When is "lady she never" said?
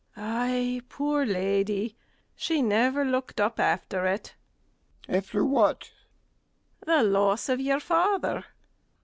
1.27-3.05